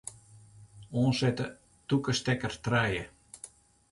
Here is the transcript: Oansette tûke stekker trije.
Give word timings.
Oansette 0.99 1.45
tûke 1.87 2.13
stekker 2.19 2.53
trije. 2.63 3.03